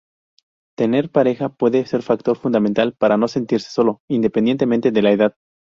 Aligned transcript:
Tener 0.75 1.11
pareja 1.11 1.49
puede 1.49 1.85
ser 1.85 2.01
factor 2.01 2.35
fundamental 2.35 2.95
para 2.97 3.17
no 3.17 3.27
sentirse 3.27 3.69
solo, 3.69 4.01
independientemente 4.09 4.91
de 4.91 5.01
la 5.03 5.11
edad. 5.11 5.35